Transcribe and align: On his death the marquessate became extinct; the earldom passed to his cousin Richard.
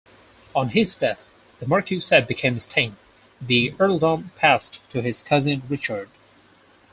On 0.55 0.69
his 0.69 0.95
death 0.95 1.21
the 1.59 1.67
marquessate 1.67 2.27
became 2.27 2.55
extinct; 2.55 2.97
the 3.39 3.75
earldom 3.79 4.31
passed 4.35 4.79
to 4.89 4.99
his 5.03 5.21
cousin 5.21 5.61
Richard. 5.69 6.09